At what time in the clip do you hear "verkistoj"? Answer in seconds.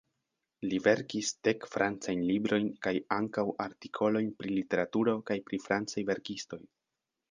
6.15-6.65